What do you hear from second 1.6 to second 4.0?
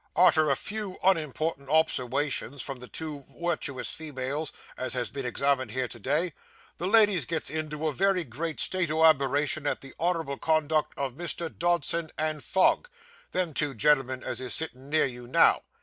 obserwations from the two wirtuous